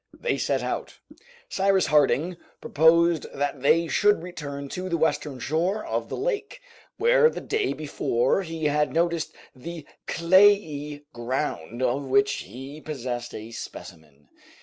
They 0.19 0.39
set 0.39 0.63
out. 0.63 0.97
Cyrus 1.47 1.85
Harding 1.85 2.37
proposed 2.59 3.27
that 3.35 3.61
they 3.61 3.87
should 3.87 4.23
return 4.23 4.67
to 4.69 4.89
the 4.89 4.97
western 4.97 5.37
shore 5.37 5.85
of 5.85 6.09
the 6.09 6.17
lake, 6.17 6.59
where 6.97 7.29
the 7.29 7.39
day 7.39 7.73
before 7.73 8.41
he 8.41 8.65
had 8.65 8.91
noticed 8.91 9.35
the 9.55 9.85
clayey 10.07 11.05
ground 11.13 11.83
of 11.83 12.05
which 12.07 12.33
he 12.45 12.81
possessed 12.81 13.35
a 13.35 13.51
specimen. 13.51 14.29